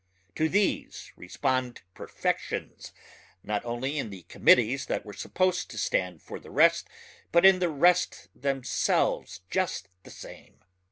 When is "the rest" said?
6.39-6.87, 7.59-8.27